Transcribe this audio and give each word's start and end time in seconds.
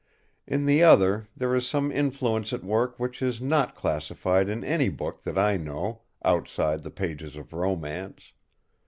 In 0.47 0.65
the 0.65 0.81
other 0.81 1.27
there 1.37 1.53
is 1.53 1.67
some 1.67 1.91
influence 1.91 2.51
at 2.53 2.63
work 2.63 2.99
which 2.99 3.21
is 3.21 3.39
not 3.39 3.75
classified 3.75 4.49
in 4.49 4.63
any 4.63 4.89
book 4.89 5.21
that 5.21 5.37
I 5.37 5.57
know—outside 5.57 6.81
the 6.81 6.89
pages 6.89 7.35
of 7.35 7.53
romance. 7.53 8.31